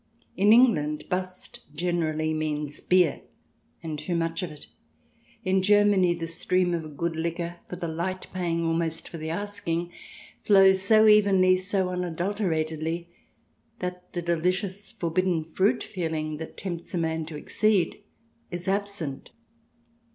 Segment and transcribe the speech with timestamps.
[0.35, 3.21] In England "bust" generally means beer,
[3.83, 4.65] and too much of it.
[5.45, 9.91] In Germany the stream of good liquor, for the light paying almost for the asking,
[10.43, 13.09] flows so evenly, so unadulteratedly,
[13.77, 18.01] that the delicious forbidden fruit feeling that tempts a man to exceed
[18.49, 19.29] is absent.